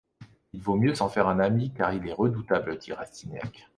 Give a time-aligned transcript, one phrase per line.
[0.53, 3.67] Il vaut mieux s’en faire un ami, car il est redoutable, dit Rastignac.